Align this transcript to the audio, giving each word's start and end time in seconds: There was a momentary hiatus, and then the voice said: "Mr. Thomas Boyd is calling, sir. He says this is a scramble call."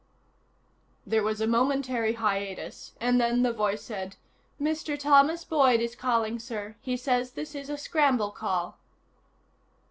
There 1.05 1.21
was 1.21 1.41
a 1.41 1.45
momentary 1.45 2.13
hiatus, 2.13 2.93
and 2.99 3.21
then 3.21 3.43
the 3.43 3.53
voice 3.53 3.83
said: 3.83 4.15
"Mr. 4.59 4.97
Thomas 4.99 5.43
Boyd 5.45 5.79
is 5.79 5.95
calling, 5.95 6.39
sir. 6.39 6.75
He 6.81 6.97
says 6.97 7.33
this 7.33 7.53
is 7.53 7.69
a 7.69 7.77
scramble 7.77 8.31
call." 8.31 8.79